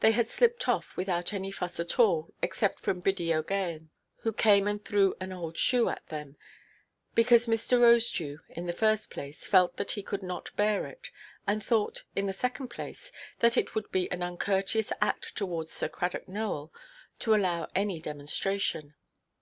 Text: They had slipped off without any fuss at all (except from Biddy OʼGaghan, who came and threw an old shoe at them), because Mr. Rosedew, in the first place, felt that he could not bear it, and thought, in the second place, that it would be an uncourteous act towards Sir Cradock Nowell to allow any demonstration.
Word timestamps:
They 0.00 0.12
had 0.12 0.30
slipped 0.30 0.70
off 0.70 0.96
without 0.96 1.34
any 1.34 1.50
fuss 1.50 1.78
at 1.78 1.98
all 1.98 2.32
(except 2.40 2.80
from 2.80 3.00
Biddy 3.00 3.26
OʼGaghan, 3.26 3.88
who 4.20 4.32
came 4.32 4.66
and 4.66 4.82
threw 4.82 5.14
an 5.20 5.34
old 5.34 5.58
shoe 5.58 5.90
at 5.90 6.06
them), 6.06 6.36
because 7.14 7.46
Mr. 7.46 7.78
Rosedew, 7.78 8.38
in 8.48 8.64
the 8.64 8.72
first 8.72 9.10
place, 9.10 9.46
felt 9.46 9.76
that 9.76 9.90
he 9.90 10.02
could 10.02 10.22
not 10.22 10.50
bear 10.56 10.86
it, 10.86 11.10
and 11.46 11.62
thought, 11.62 12.04
in 12.14 12.24
the 12.24 12.32
second 12.32 12.68
place, 12.68 13.12
that 13.40 13.58
it 13.58 13.74
would 13.74 13.92
be 13.92 14.10
an 14.10 14.22
uncourteous 14.22 14.94
act 15.02 15.36
towards 15.36 15.72
Sir 15.72 15.90
Cradock 15.90 16.26
Nowell 16.26 16.72
to 17.18 17.34
allow 17.34 17.68
any 17.74 18.00
demonstration. 18.00 18.94